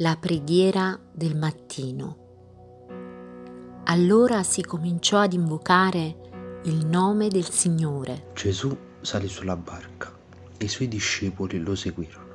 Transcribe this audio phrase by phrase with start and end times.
[0.00, 3.80] La preghiera del mattino.
[3.86, 8.30] Allora si cominciò ad invocare il nome del Signore.
[8.32, 10.16] Gesù salì sulla barca
[10.56, 12.26] e i suoi discepoli lo seguirono.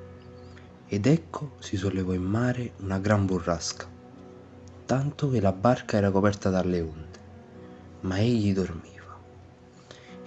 [0.88, 3.88] Ed ecco si sollevò in mare una gran burrasca,
[4.86, 7.20] tanto che la barca era coperta dalle onde,
[8.02, 9.18] ma egli dormiva.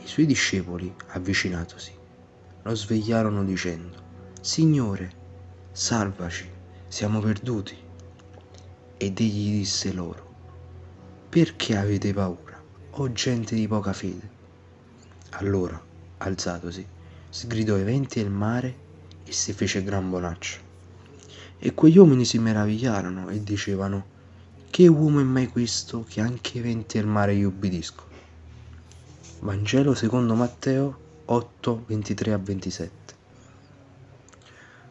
[0.02, 1.92] I suoi discepoli, avvicinatosi,
[2.62, 3.98] lo svegliarono dicendo,
[4.40, 5.12] Signore,
[5.72, 6.54] salvaci,
[6.88, 7.76] siamo perduti.
[8.96, 10.24] Ed egli disse loro,
[11.28, 14.30] perché avete paura, o gente di poca fede?
[15.30, 15.80] Allora,
[16.18, 16.86] alzatosi,
[17.28, 18.74] sgridò i venti e il mare
[19.24, 20.58] e si fece gran bonaccia.
[21.58, 24.14] E quegli uomini si meravigliarono e dicevano,
[24.70, 28.08] che uomo è mai questo che anche i venti e il mare gli ubbidiscono?
[29.40, 33.05] Vangelo secondo Matteo 8, 23 a 27.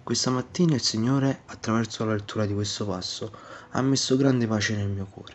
[0.06, 3.32] Questa mattina il Signore, attraverso la lettura di questo passo,
[3.72, 5.34] ha messo grande pace nel mio cuore.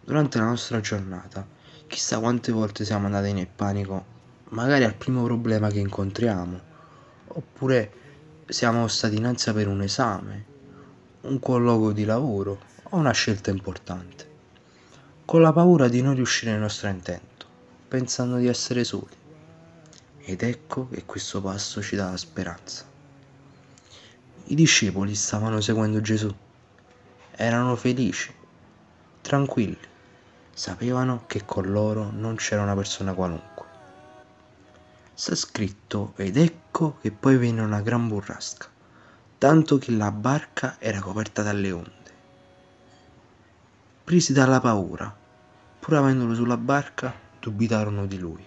[0.00, 1.46] Durante la nostra giornata,
[1.86, 4.04] chissà quante volte siamo andati nel panico,
[4.48, 6.60] magari al primo problema che incontriamo,
[7.28, 7.92] oppure
[8.48, 10.44] siamo stati in ansia per un esame,
[11.20, 14.28] un colloquio di lavoro o una scelta importante,
[15.24, 17.46] con la paura di non riuscire nel nostro intento,
[17.86, 19.14] pensando di essere soli.
[20.18, 22.94] Ed ecco che questo passo ci dà la speranza.
[24.48, 26.32] I discepoli stavano seguendo Gesù.
[27.32, 28.32] Erano felici,
[29.20, 29.76] tranquilli.
[30.52, 33.66] Sapevano che con loro non c'era una persona qualunque.
[35.14, 38.68] Sta scritto ed ecco che poi venne una gran burrasca,
[39.36, 42.14] tanto che la barca era coperta dalle onde.
[44.04, 45.12] Presi dalla paura,
[45.80, 48.44] pur avendolo sulla barca, dubitarono di lui.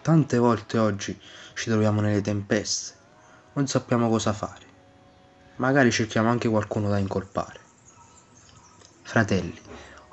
[0.00, 1.20] Tante volte oggi
[1.52, 3.00] ci troviamo nelle tempeste,
[3.54, 4.66] non sappiamo cosa fare.
[5.56, 7.60] Magari cerchiamo anche qualcuno da incolpare.
[9.02, 9.58] Fratelli,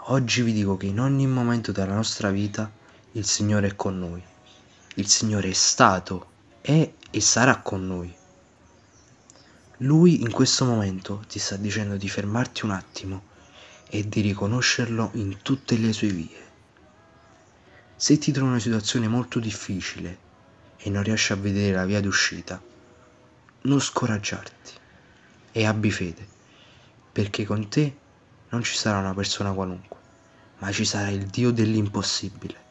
[0.07, 2.69] oggi vi dico che in ogni momento della nostra vita
[3.13, 4.21] il Signore è con noi.
[4.95, 8.13] Il Signore è stato, è e sarà con noi.
[9.77, 13.23] Lui in questo momento ti sta dicendo di fermarti un attimo
[13.89, 16.47] e di riconoscerlo in tutte le sue vie.
[17.95, 20.27] Se ti trovi in una situazione molto difficile
[20.77, 22.61] e non riesci a vedere la via d'uscita,
[23.61, 24.73] non scoraggiarti
[25.51, 26.27] e abbi fede,
[27.11, 27.97] perché con te
[28.49, 29.97] non ci sarà una persona qualunque,
[30.59, 32.67] ma ci sarà il Dio dell'impossibile.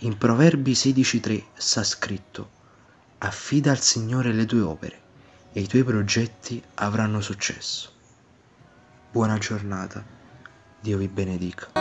[0.00, 2.50] In Proverbi 16.3 sta scritto,
[3.18, 5.00] affida al Signore le tue opere
[5.52, 7.90] e i tuoi progetti avranno successo.
[9.10, 10.04] Buona giornata,
[10.80, 11.72] Dio vi benedica.